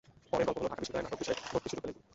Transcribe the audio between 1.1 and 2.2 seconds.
বিষয়ে ভর্তির সুযোগ পেলেন তিনি।